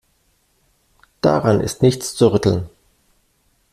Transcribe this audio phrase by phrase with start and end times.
[1.21, 2.67] Daran ist nichts zu rütteln.